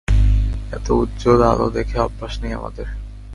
[0.71, 2.87] এতো উজ্জ্বল আলো দেখে অভ্যাস নেই আমাদের।